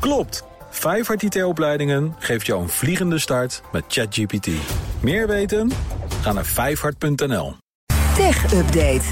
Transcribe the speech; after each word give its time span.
Klopt! 0.00 0.44
Vijfhart 0.70 1.22
IT-opleidingen 1.22 2.14
geeft 2.18 2.46
jou 2.46 2.62
een 2.62 2.68
vliegende 2.68 3.18
start 3.18 3.62
met 3.72 3.84
ChatGPT. 3.88 4.48
Meer 5.00 5.26
weten? 5.26 5.70
Ga 6.22 6.32
naar 6.32 6.44
vijfhart.nl. 6.44 7.56
Tech 8.14 8.52
Update. 8.52 9.04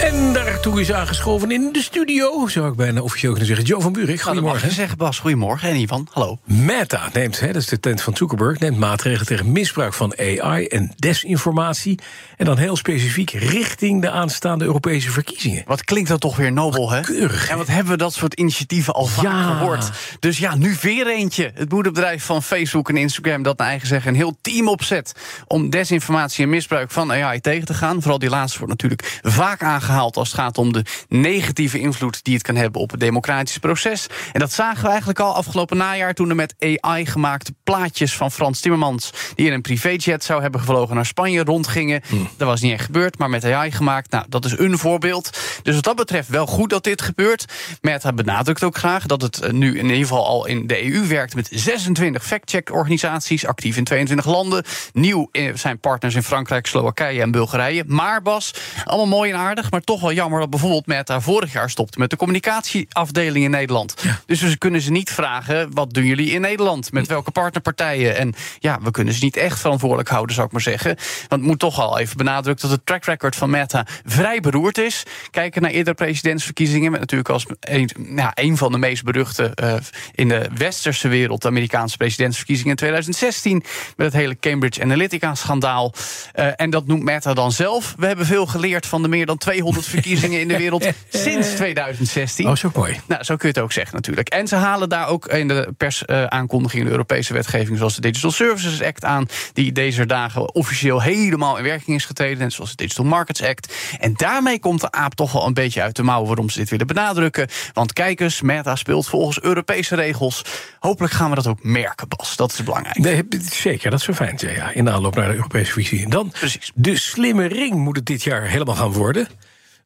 En 0.00 0.32
daartoe 0.64 0.82
is 0.82 0.92
aangeschoven 0.92 1.50
in 1.50 1.68
de 1.72 1.82
studio, 1.82 2.46
zou 2.48 2.68
ik 2.70 2.76
bijna 2.76 3.00
officieel 3.00 3.30
kunnen 3.30 3.48
zeggen. 3.48 3.66
Joe 3.66 3.80
van 3.80 3.92
Buurik, 3.92 4.20
goedemorgen. 4.20 4.70
zeggen, 4.70 4.98
Bas. 4.98 5.18
Goedemorgen. 5.18 5.68
En 5.68 5.76
Ivan, 5.76 6.08
hallo. 6.10 6.38
Meta 6.44 7.08
neemt, 7.12 7.40
hè, 7.40 7.46
dat 7.46 7.62
is 7.62 7.66
de 7.66 7.80
tent 7.80 8.02
van 8.02 8.16
Zuckerberg, 8.16 8.58
neemt 8.58 8.78
maatregelen 8.78 9.26
tegen 9.26 9.52
misbruik 9.52 9.94
van 9.94 10.14
AI 10.18 10.66
en 10.66 10.92
desinformatie. 10.96 11.98
En 12.36 12.44
dan 12.44 12.56
heel 12.56 12.76
specifiek 12.76 13.30
richting 13.30 14.00
de 14.02 14.10
aanstaande 14.10 14.64
Europese 14.64 15.10
verkiezingen. 15.10 15.62
Wat 15.66 15.84
klinkt 15.84 16.08
dat 16.08 16.20
toch 16.20 16.36
weer 16.36 16.52
nobel, 16.52 16.90
hè? 16.90 17.00
Keurig. 17.00 17.48
En 17.48 17.56
wat 17.56 17.66
hebben 17.66 17.92
we 17.92 17.98
dat 17.98 18.14
soort 18.14 18.34
initiatieven 18.34 18.94
al 18.94 19.06
vaak 19.06 19.24
Ja. 19.24 19.42
gehoord. 19.42 19.90
Dus 20.20 20.38
ja, 20.38 20.54
nu 20.54 20.76
weer 20.80 21.06
eentje. 21.06 21.50
Het 21.54 21.70
moederbedrijf 21.70 22.24
van 22.24 22.42
Facebook 22.42 22.88
en 22.88 22.96
Instagram 22.96 23.42
dat 23.42 23.58
naar 23.58 23.68
eigen 23.68 23.88
zeggen 23.88 24.10
een 24.10 24.16
heel 24.16 24.38
team 24.40 24.68
opzet 24.68 25.12
om 25.46 25.70
desinformatie 25.70 26.44
en 26.44 26.50
misbruik 26.50 26.90
van 26.90 27.12
AI 27.12 27.40
tegen 27.40 27.66
te 27.66 27.74
gaan. 27.74 28.00
Vooral 28.00 28.18
die 28.18 28.30
laatste 28.30 28.58
wordt 28.58 28.72
natuurlijk 28.72 29.18
vaak 29.22 29.62
aangehaald 29.62 30.16
als 30.16 30.28
het 30.28 30.40
gaat 30.40 30.53
om 30.58 30.72
de 30.72 30.84
negatieve 31.08 31.78
invloed 31.78 32.24
die 32.24 32.34
het 32.34 32.42
kan 32.42 32.56
hebben 32.56 32.80
op 32.80 32.90
het 32.90 33.00
democratische 33.00 33.60
proces. 33.60 34.06
En 34.32 34.40
dat 34.40 34.52
zagen 34.52 34.82
we 34.82 34.88
eigenlijk 34.88 35.20
al 35.20 35.34
afgelopen 35.34 35.76
najaar 35.76 36.14
toen 36.14 36.28
er 36.28 36.36
met 36.36 36.54
AI 36.58 37.06
gemaakte 37.06 37.54
plaatjes 37.64 38.16
van 38.16 38.30
Frans 38.30 38.60
Timmermans, 38.60 39.12
die 39.34 39.46
in 39.46 39.52
een 39.52 39.62
privéjet 39.62 40.24
zou 40.24 40.42
hebben 40.42 40.60
gevlogen 40.60 40.94
naar 40.94 41.06
Spanje, 41.06 41.44
rondgingen. 41.44 42.02
Dat 42.36 42.48
was 42.48 42.60
niet 42.60 42.72
echt 42.72 42.84
gebeurd, 42.84 43.18
maar 43.18 43.30
met 43.30 43.44
AI 43.44 43.72
gemaakt. 43.72 44.10
Nou, 44.10 44.24
dat 44.28 44.44
is 44.44 44.58
een 44.58 44.78
voorbeeld. 44.78 45.38
Dus 45.62 45.74
wat 45.74 45.84
dat 45.84 45.96
betreft 45.96 46.28
wel 46.28 46.46
goed 46.46 46.70
dat 46.70 46.84
dit 46.84 47.02
gebeurt. 47.02 47.44
Meta 47.80 48.12
benadrukt 48.12 48.62
ook 48.62 48.76
graag 48.76 49.06
dat 49.06 49.22
het 49.22 49.40
eh, 49.40 49.52
nu 49.52 49.78
in 49.78 49.84
ieder 49.84 50.00
geval 50.00 50.26
al 50.26 50.46
in 50.46 50.66
de 50.66 50.92
EU 50.92 51.06
werkt 51.06 51.34
met 51.34 51.48
26 51.50 52.24
fact-check-organisaties, 52.24 53.46
actief 53.46 53.76
in 53.76 53.84
22 53.84 54.26
landen. 54.26 54.64
Nieuw 54.92 55.28
eh, 55.32 55.54
zijn 55.54 55.80
partners 55.80 56.14
in 56.14 56.22
Frankrijk, 56.22 56.66
Slowakije 56.66 57.20
en 57.20 57.30
Bulgarije. 57.30 57.84
Maar 57.86 58.22
Bas, 58.22 58.54
allemaal 58.84 59.18
mooi 59.18 59.30
en 59.30 59.38
aardig, 59.38 59.70
maar 59.70 59.80
toch 59.80 60.00
wel 60.00 60.12
jammer 60.12 60.33
dat 60.40 60.50
bijvoorbeeld 60.50 60.86
Meta 60.86 61.20
vorig 61.20 61.52
jaar 61.52 61.70
stopte 61.70 61.98
met 61.98 62.10
de 62.10 62.16
communicatieafdeling 62.16 63.44
in 63.44 63.50
Nederland. 63.50 63.94
Dus 64.26 64.40
we 64.40 64.58
kunnen 64.58 64.80
ze 64.80 64.90
niet 64.90 65.10
vragen: 65.10 65.74
wat 65.74 65.94
doen 65.94 66.04
jullie 66.04 66.30
in 66.30 66.40
Nederland? 66.40 66.92
Met 66.92 67.06
welke 67.06 67.30
partnerpartijen? 67.30 68.16
En 68.16 68.34
ja, 68.58 68.78
we 68.82 68.90
kunnen 68.90 69.14
ze 69.14 69.24
niet 69.24 69.36
echt 69.36 69.60
verantwoordelijk 69.60 70.08
houden, 70.08 70.34
zou 70.34 70.46
ik 70.46 70.52
maar 70.52 70.62
zeggen. 70.62 70.96
Want 71.28 71.40
het 71.40 71.50
moet 71.50 71.58
toch 71.58 71.80
al 71.80 71.98
even 71.98 72.16
benadrukt 72.16 72.60
dat 72.60 72.70
het 72.70 72.86
track 72.86 73.04
record 73.04 73.36
van 73.36 73.50
Meta 73.50 73.86
vrij 74.04 74.40
beroerd 74.40 74.78
is. 74.78 75.02
Kijken 75.30 75.62
naar 75.62 75.70
eerdere 75.70 75.96
presidentsverkiezingen, 75.96 76.90
met 76.90 77.00
natuurlijk 77.00 77.30
als 77.30 77.46
een, 77.60 77.90
ja, 78.16 78.30
een 78.34 78.56
van 78.56 78.72
de 78.72 78.78
meest 78.78 79.04
beruchte 79.04 79.52
eh, 79.54 79.74
in 80.14 80.28
de 80.28 80.48
westerse 80.56 81.08
wereld, 81.08 81.42
de 81.42 81.48
Amerikaanse 81.48 81.96
presidentsverkiezingen 81.96 82.70
in 82.70 82.76
2016, 82.76 83.64
met 83.96 84.06
het 84.06 84.12
hele 84.12 84.38
Cambridge 84.38 84.82
Analytica-schandaal. 84.82 85.94
Eh, 86.32 86.48
en 86.56 86.70
dat 86.70 86.86
noemt 86.86 87.02
Meta 87.02 87.34
dan 87.34 87.52
zelf. 87.52 87.94
We 87.98 88.06
hebben 88.06 88.26
veel 88.26 88.46
geleerd 88.46 88.86
van 88.86 89.02
de 89.02 89.08
meer 89.08 89.26
dan 89.26 89.38
200 89.38 89.86
verkiezingen 89.94 90.22
in 90.32 90.48
de 90.48 90.56
wereld 90.56 90.88
sinds 91.08 91.48
2016. 91.54 92.48
Oh, 92.48 92.56
zo 92.56 92.70
mooi. 92.74 93.00
Nou, 93.06 93.24
zo 93.24 93.36
kun 93.36 93.48
je 93.48 93.54
het 93.54 93.64
ook 93.64 93.72
zeggen 93.72 93.94
natuurlijk. 93.94 94.28
En 94.28 94.48
ze 94.48 94.56
halen 94.56 94.88
daar 94.88 95.08
ook 95.08 95.26
in 95.26 95.48
de 95.48 95.74
persaankondiging 95.76 96.84
de 96.84 96.90
Europese 96.90 97.32
wetgeving... 97.32 97.78
zoals 97.78 97.94
de 97.94 98.00
Digital 98.00 98.30
Services 98.30 98.82
Act 98.82 99.04
aan... 99.04 99.26
die 99.52 99.72
deze 99.72 100.06
dagen 100.06 100.54
officieel 100.54 101.02
helemaal 101.02 101.56
in 101.56 101.64
werking 101.64 101.96
is 101.96 102.04
getreden... 102.04 102.38
net 102.38 102.52
zoals 102.52 102.70
de 102.70 102.76
Digital 102.76 103.04
Markets 103.04 103.42
Act. 103.42 103.74
En 103.98 104.14
daarmee 104.16 104.58
komt 104.58 104.80
de 104.80 104.90
aap 104.90 105.14
toch 105.14 105.32
wel 105.32 105.46
een 105.46 105.54
beetje 105.54 105.82
uit 105.82 105.96
de 105.96 106.02
mouw... 106.02 106.24
waarom 106.24 106.50
ze 106.50 106.58
dit 106.58 106.70
willen 106.70 106.86
benadrukken. 106.86 107.48
Want 107.72 107.92
kijk 107.92 108.20
eens, 108.20 108.40
Meta 108.40 108.76
speelt 108.76 109.06
volgens 109.06 109.40
Europese 109.40 109.94
regels. 109.94 110.44
Hopelijk 110.78 111.12
gaan 111.12 111.28
we 111.28 111.34
dat 111.34 111.46
ook 111.46 111.62
merken, 111.62 112.08
Bas. 112.08 112.36
Dat 112.36 112.52
is 112.52 112.62
belangrijk. 112.62 112.98
Nee, 112.98 113.22
zeker, 113.50 113.90
dat 113.90 113.98
is 113.98 114.04
zo 114.04 114.12
fijn. 114.12 114.34
Ja, 114.36 114.50
ja, 114.50 114.70
in 114.72 114.84
de 114.84 114.90
aanloop 114.90 115.14
naar 115.14 115.28
de 115.28 115.34
Europese 115.34 115.72
verkiezingen. 115.72 116.10
Dan 116.10 116.30
Precies. 116.30 116.72
de 116.74 116.96
slimme 116.96 117.46
ring 117.46 117.74
moet 117.74 117.96
het 117.96 118.06
dit 118.06 118.22
jaar 118.22 118.42
helemaal 118.42 118.74
gaan 118.74 118.92
worden. 118.92 119.28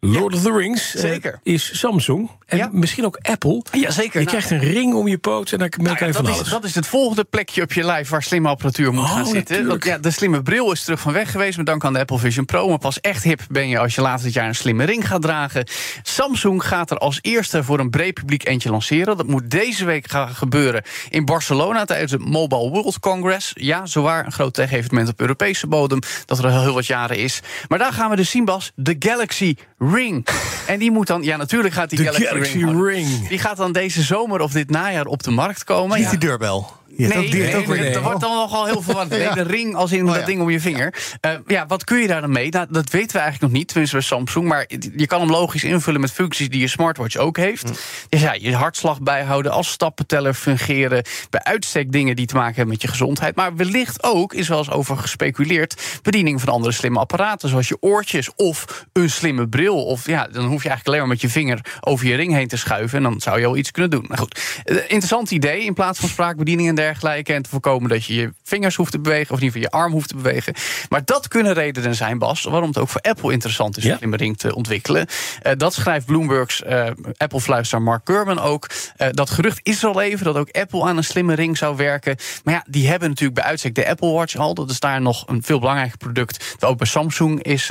Lord 0.00 0.34
of 0.34 0.42
the 0.42 0.52
Rings 0.52 0.94
eh, 0.94 1.00
zeker. 1.00 1.40
is 1.42 1.78
Samsung. 1.78 2.30
En 2.46 2.56
Ja. 2.58 2.68
misschien 2.72 3.04
ook 3.04 3.18
Apple. 3.22 3.62
Ja, 3.72 3.90
zeker. 3.90 4.20
Je 4.20 4.26
Nou, 4.26 4.38
krijgt 4.42 4.50
een 4.50 4.72
ring 4.72 4.94
om 4.94 5.08
je 5.08 5.18
poot 5.18 5.52
en 5.52 5.58
daar 5.58 5.68
Nou 5.76 5.88
kan 5.88 5.96
ja, 5.98 6.06
je 6.06 6.12
van 6.12 6.24
dat, 6.24 6.32
alles. 6.34 6.46
is, 6.46 6.52
dat 6.52 6.64
is 6.64 6.74
het 6.74 6.86
volgende 6.86 7.24
plekje 7.24 7.62
op 7.62 7.72
je 7.72 7.84
lijf 7.84 8.08
waar 8.08 8.22
slimme 8.22 8.48
apparatuur 8.48 8.92
moet 8.92 9.04
Oh, 9.04 9.10
gaan 9.12 9.26
zitten. 9.26 9.78
ja, 9.80 9.98
de 9.98 10.10
slimme 10.10 10.42
bril 10.42 10.72
is 10.72 10.84
terug 10.84 11.00
van 11.00 11.12
weg 11.12 11.30
geweest 11.30 11.56
met 11.56 11.66
dank 11.66 11.84
aan 11.84 11.92
de 11.92 11.98
Apple 11.98 12.18
Vision 12.18 12.44
Pro. 12.44 12.68
Maar 12.68 12.78
pas 12.78 13.00
echt 13.00 13.22
hip 13.22 13.40
ben 13.50 13.68
je 13.68 13.78
als 13.78 13.94
je 13.94 14.00
later 14.00 14.24
dit 14.24 14.32
jaar 14.32 14.48
een 14.48 14.54
slimme 14.54 14.84
ring 14.84 15.08
gaat 15.08 15.22
dragen. 15.22 15.66
Samsung 16.02 16.64
gaat 16.66 16.90
er 16.90 16.98
als 16.98 17.18
eerste 17.22 17.64
voor 17.64 17.78
een 17.78 17.90
breed 17.90 18.14
publiek 18.14 18.46
eentje 18.48 18.70
lanceren. 18.70 19.16
Dat 19.16 19.26
moet 19.26 19.50
deze 19.50 19.84
week 19.84 20.10
gaan 20.10 20.28
gebeuren 20.34 20.82
in 21.08 21.24
Barcelona 21.24 21.84
tijdens 21.84 22.12
het 22.12 22.24
Mobile 22.24 22.70
World 22.70 22.98
Congress. 23.00 23.50
Ja, 23.54 23.86
zowaar 23.86 24.26
een 24.26 24.32
groot 24.32 24.54
tech-evenement 24.54 25.08
op 25.08 25.20
Europese 25.20 25.66
bodem 25.66 25.98
dat 26.24 26.38
er 26.38 26.44
al 26.46 26.60
heel 26.60 26.74
wat 26.74 26.86
jaren 26.86 27.16
is. 27.18 27.40
Maar 27.68 27.78
daar 27.78 27.92
gaan 27.92 28.10
we 28.10 28.16
dus 28.16 28.30
zien, 28.30 28.44
Bas, 28.44 28.72
de 28.74 28.96
Galaxy 28.98 29.54
Ring. 29.88 30.22
En 30.68 30.78
die 30.78 30.90
moet 30.90 31.06
dan, 31.06 31.22
ja, 31.22 31.36
natuurlijk 31.36 31.74
gaat 31.74 31.90
die 31.90 31.98
De 31.98 32.04
Galaxy, 32.04 32.26
Galaxy 32.26 32.56
Ring. 32.58 32.84
Ring. 32.84 33.28
Die 33.28 33.38
gaat 33.38 33.56
dan 33.56 33.72
deze 33.72 34.02
zomer 34.02 34.40
of 34.40 34.52
dit 34.52 34.70
najaar 34.70 35.06
op 35.06 35.22
de 35.22 35.30
markt 35.30 35.64
komen. 35.64 35.96
Niet 35.96 36.04
Ja. 36.04 36.10
die 36.10 36.18
deurbel. 36.18 36.76
Je 36.96 37.04
hebt 37.04 37.16
Nee, 37.16 37.24
ook, 37.24 37.30
die 37.32 37.40
heeft 37.40 37.52
nee, 37.52 37.62
ook 37.62 37.68
weer 37.68 37.80
nee, 37.80 37.92
dat 37.92 38.02
wordt 38.02 38.20
dan 38.20 38.34
nogal 38.34 38.66
heel 38.66 38.82
verwarrend. 38.82 39.12
Nee, 39.18 39.34
de 39.34 39.42
ring 39.42 39.74
als 39.74 39.92
in 39.92 40.02
Oh, 40.02 40.10
dat 40.10 40.20
ja. 40.20 40.26
ding 40.26 40.40
om 40.40 40.50
je 40.50 40.60
vinger. 40.60 40.94
Eh, 41.20 41.32
ja, 41.46 41.66
wat 41.66 41.84
kun 41.84 41.98
je 41.98 42.06
daar 42.06 42.20
dan 42.20 42.32
mee? 42.32 42.50
Nou, 42.50 42.66
dat 42.70 42.90
weten 42.90 43.12
we 43.16 43.18
eigenlijk 43.22 43.40
nog 43.40 43.60
niet, 43.60 43.68
tenminste 43.68 43.96
bij 43.96 44.04
Samsung. 44.04 44.48
Maar 44.48 44.66
je 44.96 45.06
kan 45.06 45.20
hem 45.20 45.30
logisch 45.30 45.64
invullen 45.64 46.00
met 46.00 46.12
functies 46.12 46.48
die 46.48 46.60
je 46.60 46.68
smartwatch 46.68 47.16
ook 47.16 47.36
heeft. 47.36 47.68
Hm. 47.68 47.74
Dus 48.08 48.20
ja, 48.20 48.32
je 48.32 48.54
hartslag 48.54 49.00
bijhouden, 49.00 49.52
als 49.52 49.70
stappenteller 49.70 50.34
fungeren. 50.34 51.04
Bij 51.30 51.42
uitstek 51.42 51.92
dingen 51.92 52.16
die 52.16 52.26
te 52.26 52.34
maken 52.34 52.54
hebben 52.54 52.72
met 52.72 52.82
je 52.82 52.88
gezondheid. 52.88 53.34
Maar 53.36 53.56
wellicht 53.56 54.02
ook, 54.02 54.34
is 54.34 54.48
wel 54.48 54.58
eens 54.58 54.70
over 54.70 54.96
gespeculeerd... 54.96 55.82
bediening 56.02 56.40
van 56.40 56.52
andere 56.52 56.72
slimme 56.72 56.98
apparaten, 56.98 57.48
zoals 57.48 57.68
je 57.68 57.76
oortjes 57.80 58.30
of 58.36 58.84
een 58.92 59.10
slimme 59.10 59.48
bril. 59.48 59.84
Of 59.84 60.06
ja, 60.06 60.28
dan 60.32 60.44
hoef 60.44 60.57
je 60.62 60.68
eigenlijk 60.68 60.86
alleen 60.86 60.98
maar 60.98 61.08
met 61.08 61.20
je 61.20 61.28
vinger 61.28 61.60
over 61.80 62.06
je 62.06 62.14
ring 62.14 62.32
heen 62.32 62.48
te 62.48 62.56
schuiven... 62.56 62.96
en 62.96 63.02
dan 63.02 63.20
zou 63.20 63.40
je 63.40 63.46
al 63.46 63.56
iets 63.56 63.70
kunnen 63.70 63.90
doen. 63.90 64.04
Nou 64.08 64.20
goed, 64.20 64.40
eh, 64.64 64.76
interessant 64.76 65.30
idee 65.30 65.64
in 65.64 65.74
plaats 65.74 65.98
van 65.98 66.08
spraakbediening 66.08 66.68
en 66.68 66.74
dergelijke... 66.74 67.32
en 67.32 67.42
te 67.42 67.48
voorkomen 67.50 67.88
dat 67.88 68.04
je 68.04 68.14
je 68.14 68.32
vingers 68.42 68.76
hoeft 68.76 68.90
te 68.90 69.00
bewegen... 69.00 69.34
of 69.34 69.40
in 69.40 69.44
ieder 69.44 69.60
geval 69.60 69.78
je 69.78 69.84
arm 69.84 69.92
hoeft 69.92 70.08
te 70.08 70.16
bewegen. 70.16 70.54
Maar 70.88 71.04
dat 71.04 71.28
kunnen 71.28 71.52
redenen 71.52 71.94
zijn, 71.94 72.18
Bas, 72.18 72.42
waarom 72.42 72.68
het 72.68 72.78
ook 72.78 72.88
voor 72.88 73.00
Apple 73.00 73.32
interessant 73.32 73.76
is... 73.76 73.82
om 73.82 73.88
Ja. 73.88 73.92
een 73.92 73.98
slimme 73.98 74.16
ring 74.16 74.38
te 74.38 74.54
ontwikkelen. 74.54 75.06
Eh, 75.42 75.52
dat 75.56 75.74
schrijft 75.74 76.06
Bloomberg's 76.06 76.62
eh, 76.62 76.86
Apple-fluister 77.16 77.82
Mark 77.82 78.00
Gurman 78.04 78.40
ook. 78.40 78.66
Dat 79.10 79.30
gerucht 79.30 79.60
is 79.62 79.82
er 79.82 79.88
al 79.88 80.00
even, 80.00 80.24
dat 80.24 80.36
ook 80.36 80.50
Apple 80.50 80.84
aan 80.84 80.96
een 80.96 81.04
slimme 81.04 81.34
ring 81.34 81.56
zou 81.56 81.76
werken. 81.76 82.16
Maar 82.44 82.54
ja, 82.54 82.64
die 82.68 82.88
hebben 82.88 83.08
natuurlijk 83.08 83.40
bij 83.40 83.48
uitstek 83.48 83.74
de 83.74 83.88
Apple 83.88 84.12
Watch 84.12 84.36
al. 84.36 84.54
Dat 84.54 84.70
is 84.70 84.80
daar 84.80 85.00
nog 85.00 85.28
een 85.28 85.42
veel 85.42 85.58
belangrijker 85.58 85.98
product. 85.98 86.56
Ook 86.60 86.78
bij 86.78 86.86
Samsung 86.86 87.42
is 87.42 87.70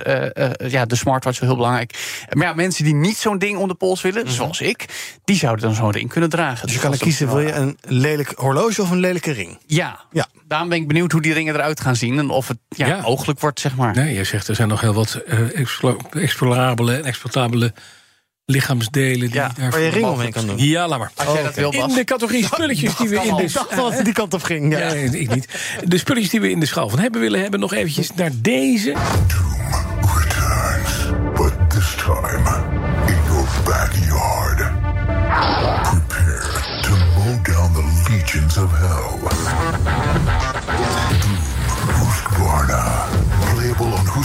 ja, 0.68 0.86
de 0.86 0.96
smartwatch 0.96 1.40
wel 1.40 1.50
heel 1.50 1.58
belangrijk. 1.58 2.26
Maar 2.30 2.48
ja, 2.48 2.54
mensen 2.54 2.77
die 2.84 2.94
niet 2.96 3.18
zo'n 3.18 3.38
ding 3.38 3.58
om 3.58 3.68
de 3.68 3.74
pols 3.74 4.02
willen, 4.02 4.32
zoals 4.32 4.62
ik... 4.62 4.86
die 5.24 5.36
zouden 5.36 5.66
dan 5.66 5.76
zo'n 5.76 5.92
ring 5.92 6.10
kunnen 6.10 6.30
dragen. 6.30 6.56
Mhm. 6.58 6.66
Dus 6.66 6.74
je 6.76 6.80
kan 6.80 6.92
er 6.92 6.98
kiezen, 6.98 7.28
wil 7.28 7.40
je 7.40 7.52
een 7.52 7.78
lelijk 7.88 8.34
horloge 8.36 8.82
of 8.82 8.90
een 8.92 9.00
lelijke 9.00 9.32
ring? 9.32 9.58
Ja. 9.66 10.00
Ja. 10.12 10.28
daarom 10.48 10.70
ben 10.70 10.78
ik 10.78 10.88
benieuwd 10.88 11.12
hoe 11.12 11.22
die 11.22 11.34
ringen 11.34 11.54
eruit 11.56 11.82
gaan 11.82 11.96
zien... 11.96 12.18
en 12.20 12.30
of 12.30 12.48
het 12.48 12.58
ja, 12.70 12.88
Ja. 12.88 13.02
mogelijk 13.02 13.40
wordt, 13.40 13.60
zeg 13.60 13.76
maar. 13.76 13.96
Nee, 13.96 14.14
je 14.14 14.24
zegt 14.24 14.48
er 14.48 14.56
zijn 14.56 14.68
nog 14.68 14.82
heel 14.82 14.94
wat 14.94 15.14
eh, 15.14 15.60
explo- 15.60 15.98
explorabele 16.12 16.96
en 16.96 17.04
exploitabele 17.06 17.74
lichaamsdelen. 18.46 19.20
Die 19.28 19.34
Ja, 19.34 19.52
daar 19.58 19.72
waar 19.72 19.80
je 19.80 19.90
ring 19.90 20.06
omheen 20.06 20.32
kan 20.32 20.46
doen. 20.48 20.58
Ja, 20.58 20.88
laat 20.88 21.00
maar. 21.00 21.12
Als 21.16 21.34
jij 21.34 21.44
dat 21.44 21.56
wil, 21.56 21.72
Bas. 21.72 21.90
In 21.90 21.96
de 21.96 22.04
categorie 22.04 22.46
spulletjes 22.46 22.96
die 22.96 23.10
we 23.10 23.16
in 23.16 23.36
de... 23.36 23.44
Ik 23.44 23.54
dacht 23.54 23.76
wel 23.76 23.84
dat 23.84 23.94
het 23.94 24.06
die 24.06 24.14
kant 24.14 24.34
op 24.34 24.44
ging. 24.44 24.78
Ja. 24.78 24.94
Nee, 24.94 25.20
ik 25.20 25.34
niet. 25.34 25.48
De 25.84 25.98
spulletjes 25.98 26.32
die 26.32 26.42
we 26.42 26.50
in 26.50 26.60
de 26.60 26.66
schaal 26.66 26.90
van 26.90 27.00
hebben 27.00 27.22
willen 27.22 27.42
hebben, 27.42 27.60
nog 27.60 27.74
eventjes 27.74 28.14
naar 28.16 28.32
deze. 28.34 28.96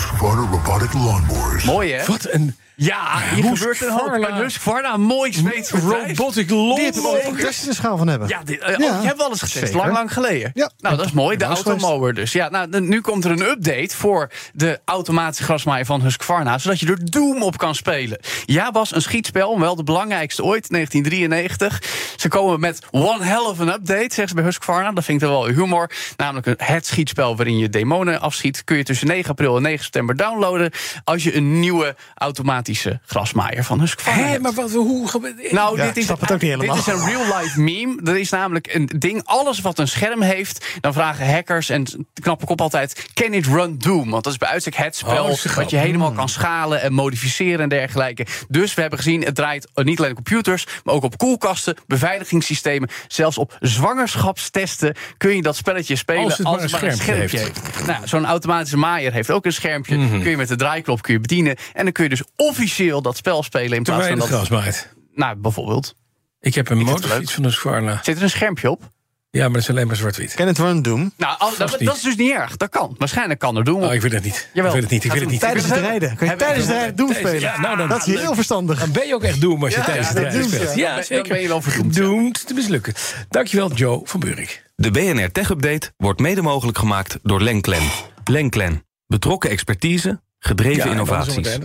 Husqvarna 0.03 0.49
robotic 0.51 0.93
lawnmowers. 0.93 1.65
Mooi, 1.65 1.93
hè? 1.93 2.05
Wat 2.07 2.27
een 2.31 2.57
Ja, 2.75 3.21
hier 3.35 3.45
gebeurt 3.57 3.81
een 3.83 3.91
hoop. 3.91 4.29
Husqvarna. 4.35 4.97
Mooi 4.97 5.33
Zweeds 5.33 5.71
robotic 5.71 6.49
Die 6.49 6.81
heeft 6.81 6.97
er 6.97 7.03
lawnmower. 7.03 7.27
ook 7.27 7.33
een 7.39 7.45
test 7.45 7.63
in 7.63 7.69
de 7.69 7.75
schaal 7.75 7.97
van 7.97 8.09
hebben. 8.09 8.29
Ja, 8.29 8.41
dit, 8.45 8.61
eh, 8.61 8.77
Ja, 8.79 8.95
oh, 8.97 9.01
je 9.01 9.07
hebt 9.07 9.19
wel 9.19 9.29
eens 9.31 9.39
getest, 9.43 9.59
zeker. 9.59 9.77
lang, 9.77 9.93
lang 9.93 10.13
geleden. 10.13 10.51
Ja. 10.55 10.71
Nou, 10.79 10.97
dat 10.97 11.07
is 11.07 11.13
mooi, 11.13 11.37
de 11.37 11.45
automower 11.45 12.15
dus. 12.15 12.33
Ja, 12.33 12.49
nou, 12.49 12.81
nu 12.81 13.01
komt 13.01 13.25
er 13.25 13.31
een 13.31 13.43
update 13.43 13.97
voor 13.97 14.31
de 14.53 14.81
automatische 14.85 15.45
grasmaaier 15.45 15.87
van 15.87 16.01
Husqvarna... 16.03 16.59
zodat 16.59 16.81
je 16.81 16.87
er 16.87 17.11
Doom 17.11 17.43
op 17.43 17.57
kan 17.59 17.75
spelen. 17.75 18.19
Ja, 18.45 18.71
Bas, 18.71 18.95
een 18.95 19.03
schietspel, 19.03 19.61
wel 19.61 19.77
de 19.77 19.85
belangrijkste 19.85 20.43
ooit, 20.45 20.71
1993. 20.71 21.83
Ze 22.17 22.29
komen 22.29 22.61
met 22.61 22.83
one 22.91 23.25
hell 23.25 23.39
of 23.45 23.61
an 23.61 23.69
update, 23.69 23.99
zeggen 24.15 24.29
ze 24.29 24.35
bij 24.35 24.45
Husqvarna. 24.45 24.93
Dat 24.93 25.05
vind 25.05 25.23
ik 25.23 25.29
dan 25.29 25.37
wel 25.39 25.47
humor. 25.47 25.91
Namelijk 26.17 26.47
een- 26.47 26.55
het 26.59 26.87
schietspel 26.87 27.37
waarin 27.37 27.59
je 27.59 27.69
demonen 27.69 28.21
afschiet... 28.21 28.65
kun 28.65 28.77
je 28.77 28.83
tussen 28.85 29.07
9 29.07 29.31
april 29.31 29.57
en 29.57 29.63
9 29.63 29.85
september 29.93 30.17
downloaden... 30.17 30.71
als 31.05 31.23
je 31.23 31.35
een 31.37 31.61
nieuwe 31.61 31.97
automatische 32.15 33.01
grasmaaier 33.07 33.65
van 33.65 33.81
Husqvarna. 33.81 34.23
Hé, 34.23 34.29
hebt. 34.29 34.43
maar 34.43 34.53
wat, 34.53 34.71
hoe... 34.71 35.09
Nou, 35.51 35.77
Ja, 35.77 35.85
dit, 35.87 35.97
is, 35.97 36.09
het 36.09 36.23
ook 36.23 36.29
niet 36.29 36.41
helemaal. 36.41 36.77
dit 36.77 36.87
is 36.87 36.93
een 36.93 37.07
real-life 37.07 37.61
meme. 37.61 38.01
Er 38.05 38.17
is 38.17 38.31
namelijk 38.31 38.75
een 38.75 38.91
ding, 38.99 39.21
alles 39.25 39.61
wat 39.61 39.79
een 39.79 39.89
scherm 39.89 40.23
heeft... 40.23 40.67
dan 40.81 40.93
vragen 40.93 41.33
hackers 41.33 41.69
en 41.69 42.07
knappe 42.15 42.47
kop 42.47 42.61
altijd... 42.61 43.09
can 43.15 43.33
it 43.33 43.47
run 43.47 43.79
Doom? 43.79 44.11
Want 44.11 44.25
dat 44.25 44.33
is 44.33 44.39
bij 44.39 44.49
uitstek 44.49 44.77
het 44.77 45.01
Oh, 45.05 45.11
spel... 45.11 45.27
dat 45.27 45.45
een 45.45 45.55
wat 45.55 45.71
je 45.71 45.77
helemaal 45.77 46.13
kan 46.13 46.29
schalen 46.29 46.81
en 46.81 46.93
modificeren 46.93 47.61
en 47.61 47.69
dergelijke. 47.69 48.27
Dus 48.49 48.75
we 48.75 48.81
hebben 48.81 48.99
gezien, 48.99 49.25
het 49.25 49.35
draait 49.35 49.69
niet 49.75 49.99
alleen 49.99 50.11
op 50.11 50.17
computers... 50.17 50.67
maar 50.85 50.95
ook 50.95 51.03
op 51.03 51.19
koelkasten, 51.19 51.77
beveiligingssystemen... 51.87 52.89
zelfs 53.09 53.39
op 53.39 53.57
zwangerschapstesten 53.61 54.97
kun 55.17 55.37
je 55.37 55.43
dat 55.43 55.57
spelletje 55.57 55.97
spelen... 55.97 56.25
Als 56.25 56.39
het 56.39 56.47
maar 56.47 56.63
een 56.63 56.69
schermpje 56.69 57.13
heeft. 57.13 57.33
heeft. 57.33 57.87
Nou, 57.87 58.07
zo'n 58.09 58.27
automatische 58.27 58.77
maaier 58.77 59.13
heeft 59.13 59.31
ook 59.31 59.45
een 59.45 59.53
schermpje. 59.85 60.09
Mhm. 60.15 60.23
Kun 60.23 60.31
je 60.31 60.37
met 60.37 60.49
de 60.49 60.57
draaiknop 60.57 61.03
kun 61.03 61.13
je 61.15 61.21
bedienen. 61.21 61.57
En 61.73 61.85
dan 61.85 61.93
kun 61.93 62.05
je 62.05 62.11
dus 62.11 62.23
officieel 62.37 63.03
dat 63.03 63.17
spel 63.17 63.43
spelen... 63.43 63.77
in 63.77 63.83
plaats 63.83 64.07
van 64.07 64.17
je 64.17 64.23
het 64.23 64.49
dat... 64.51 64.89
Nou, 65.15 65.37
bijvoorbeeld. 65.37 65.95
Ik 66.41 66.55
heb 66.55 66.69
een 66.71 66.79
het 66.79 66.87
motorfiets 66.87 67.33
van 67.33 67.43
de 67.43 67.51
Squarna. 67.51 68.01
Zit 68.03 68.17
er 68.17 68.23
een 68.23 68.31
schermpje 68.31 68.71
op? 68.71 68.91
Ja, 69.31 69.43
maar 69.43 69.53
dat 69.53 69.63
is 69.63 69.71
alleen 69.71 69.87
maar 69.87 69.97
zwart-wit. 69.97 70.35
Can 70.35 70.49
it 70.49 70.59
run 70.59 70.83
Doom? 70.83 71.13
Nou, 71.17 71.35
al- 71.39 71.57
dat, 71.59 71.81
is 71.81 72.01
dus 72.01 72.17
niet 72.17 72.33
erg. 72.33 72.57
Dat 72.57 72.69
kan. 72.69 72.95
Waarschijnlijk 72.99 73.41
kan 73.41 73.57
er 73.57 73.65
doen. 73.65 73.85
Oh, 73.85 73.95
ik 73.95 74.01
wil 74.01 74.11
het 74.11 74.25
niet. 74.25 74.49
Jawel. 74.53 74.71
Ik 74.71 74.73
wil 74.73 74.83
het 74.83 74.91
niet. 74.91 75.05
Ik 75.05 75.13
wil 75.13 75.21
het 75.21 75.31
niet. 75.31 75.41
Tijdens 75.41 75.65
het 75.65 75.79
rijden. 75.79 76.17
Kan 76.17 76.29
je 76.29 76.37
tijdens 76.37 76.67
het 76.67 76.77
rijden 76.77 76.97
Doom 76.97 77.13
spelen? 77.15 77.41
ja, 77.41 77.61
nou, 77.61 77.77
dan- 77.77 77.89
dat 77.89 78.07
is 78.07 78.21
heel 78.21 78.35
verstandig. 78.35 78.79
Dan 78.79 78.93
ben 78.93 79.07
je 79.07 79.15
ook 79.15 79.23
echt 79.23 79.41
doom 79.41 79.63
als 79.65 79.73
je 79.73 79.79
Ja, 79.79 79.85
tijdens 79.85 80.09
ja, 80.09 80.15
het 80.15 80.23
rijden 80.23 80.45
speelt. 80.51 80.75
Ja, 80.75 80.95
Dan 80.95 81.05
zeker. 81.05 81.29
ben 81.29 81.41
je 81.41 81.49
wel 81.49 81.63
verdoemd. 81.63 81.95
Doemd 81.95 82.47
te 82.47 82.55
mislukken. 82.55 82.95
Dankjewel, 83.29 83.73
Joe 83.73 84.01
van 84.05 84.21
Buurik. 84.21 84.63
De 84.77 84.91
BNR 84.91 85.33
Tech 85.33 85.51
Update 85.51 85.93
wordt 85.97 86.21
mede 86.21 86.43
mogelijk 86.43 86.79
gemaakt 86.79 87.19
door 87.23 87.41
Lenklen. 87.43 87.83
Lenklen. 88.25 88.83
Betrokken 89.13 89.51
expertise, 89.51 90.21
gedreven 90.39 90.91
innovaties. 90.91 91.59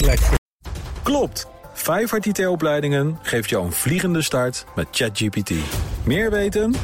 Klopt. 1.03 1.47
Vijfhart 1.73 2.25
IT-opleidingen 2.25 3.19
geeft 3.21 3.49
jou 3.49 3.65
een 3.65 3.71
vliegende 3.71 4.21
start 4.21 4.65
met 4.75 4.87
ChatGPT. 4.91 5.51
Meer 6.03 6.31
weten? 6.31 6.75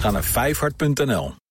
Ga 0.00 0.10
naar 0.10 0.24
vijfhart.nl. 0.24 1.41